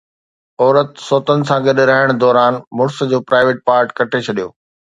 عورت 0.63 0.89
سوتن 1.09 1.39
سان 1.49 1.59
گڏ 1.67 1.77
رهڻ 1.91 2.07
دوران 2.25 2.53
مڙس 2.81 2.97
جو 3.13 3.17
پرائيويٽ 3.29 3.57
پارٽ 3.71 3.87
ڪٽي 4.01 4.19
ڇڏيو 4.27 4.49